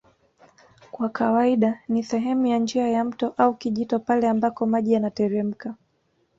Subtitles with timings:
[0.91, 5.75] Kwa kawaida ni sehemu ya njia ya mto au kijito pale ambako maji yanateremka